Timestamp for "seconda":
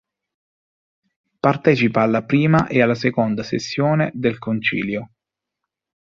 2.95-3.43